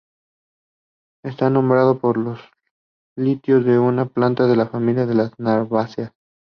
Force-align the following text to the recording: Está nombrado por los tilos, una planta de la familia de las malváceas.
Está 1.23 1.51
nombrado 1.51 1.99
por 1.99 2.17
los 2.17 2.39
tilos, 3.43 3.67
una 3.67 4.05
planta 4.07 4.47
de 4.47 4.55
la 4.55 4.65
familia 4.65 5.05
de 5.05 5.13
las 5.13 5.39
malváceas. 5.39 6.11